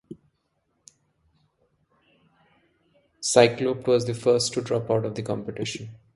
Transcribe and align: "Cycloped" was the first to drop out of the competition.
"Cycloped" 3.21 3.85
was 3.85 4.05
the 4.07 4.15
first 4.15 4.51
to 4.53 4.61
drop 4.61 4.89
out 4.89 5.05
of 5.05 5.13
the 5.13 5.21
competition. 5.21 5.89